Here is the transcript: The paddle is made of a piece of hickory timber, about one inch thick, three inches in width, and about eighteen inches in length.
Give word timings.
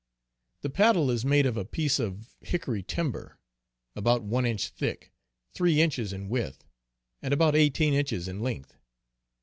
The 0.61 0.71
paddle 0.71 1.11
is 1.11 1.23
made 1.23 1.45
of 1.45 1.57
a 1.57 1.63
piece 1.63 1.99
of 1.99 2.33
hickory 2.41 2.81
timber, 2.81 3.37
about 3.95 4.23
one 4.23 4.47
inch 4.47 4.69
thick, 4.69 5.11
three 5.53 5.79
inches 5.79 6.11
in 6.11 6.27
width, 6.27 6.65
and 7.21 7.31
about 7.35 7.55
eighteen 7.55 7.93
inches 7.93 8.27
in 8.27 8.39
length. 8.39 8.75